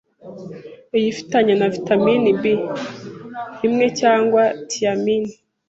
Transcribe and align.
iyifitanya 0.97 1.53
na 1.57 1.67
vitamin 1.75 2.23
B 2.41 2.43
rimwe 3.61 3.85
cg 3.99 4.31
thiamine 4.69 5.33